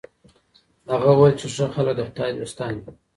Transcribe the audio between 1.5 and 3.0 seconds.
ښه خلک د خدای دوستان دي.